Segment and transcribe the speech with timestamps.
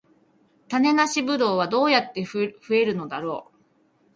[0.67, 3.57] 種なしブドウはどうやって増えるのだろう